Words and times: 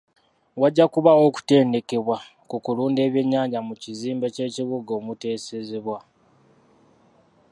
Wajja 0.61 0.85
kubaawo 0.93 1.23
okutendekebwa 1.29 2.17
ku 2.49 2.55
kulunda 2.65 3.01
ebyennyanja 3.07 3.59
mu 3.67 3.73
kizimbe 3.81 4.27
ky'ekibuga 4.35 4.91
omuteesezebwa. 4.99 5.97